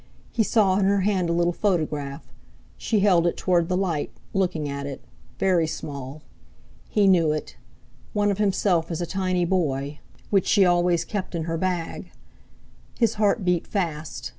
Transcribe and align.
He 0.31 0.41
saw 0.41 0.77
in 0.79 0.85
her 0.85 1.01
hand 1.01 1.29
a 1.29 1.31
little 1.31 1.53
photograph. 1.53 2.25
She 2.75 3.01
held 3.01 3.27
it 3.27 3.37
toward 3.37 3.69
the 3.69 3.77
light, 3.77 4.09
looking 4.33 4.67
at 4.67 4.87
it—very 4.87 5.67
small. 5.67 6.23
He 6.89 7.05
knew 7.05 7.31
it—one 7.31 8.31
of 8.31 8.39
himself 8.39 8.89
as 8.89 8.99
a 9.01 9.05
tiny 9.05 9.45
boy, 9.45 9.99
which 10.31 10.47
she 10.47 10.65
always 10.65 11.05
kept 11.05 11.35
in 11.35 11.43
her 11.43 11.55
bag. 11.55 12.09
His 12.97 13.13
heart 13.21 13.45
beat 13.45 13.67
fast. 13.67 14.29